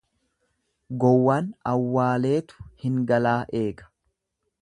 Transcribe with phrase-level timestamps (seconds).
[1.03, 3.89] Gowwaan awwaleetu hin galaa eega.